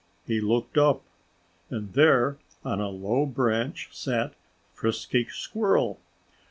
He 0.25 0.41
looked 0.41 0.79
up. 0.79 1.03
And 1.69 1.93
there 1.93 2.39
on 2.65 2.81
a 2.81 2.89
low 2.89 3.27
branch 3.27 3.89
sat 3.91 4.33
Frisky 4.73 5.25
Squirrel. 5.29 5.99